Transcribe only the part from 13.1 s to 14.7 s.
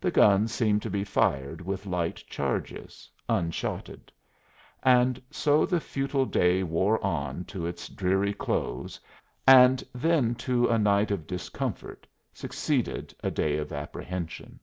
a day of apprehension.